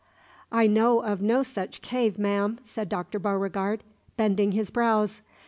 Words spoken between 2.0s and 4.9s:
ma'am," said Dr. Beauregard, bending his